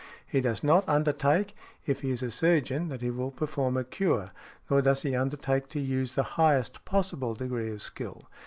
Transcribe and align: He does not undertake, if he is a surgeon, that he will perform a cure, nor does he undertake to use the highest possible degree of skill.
He 0.25 0.41
does 0.41 0.63
not 0.63 0.89
undertake, 0.89 1.55
if 1.85 2.01
he 2.01 2.09
is 2.09 2.23
a 2.23 2.31
surgeon, 2.31 2.87
that 2.87 3.03
he 3.03 3.11
will 3.11 3.29
perform 3.29 3.77
a 3.77 3.83
cure, 3.83 4.29
nor 4.67 4.81
does 4.81 5.03
he 5.03 5.15
undertake 5.15 5.67
to 5.69 5.79
use 5.79 6.15
the 6.15 6.23
highest 6.41 6.83
possible 6.85 7.35
degree 7.35 7.69
of 7.71 7.83
skill. 7.83 8.21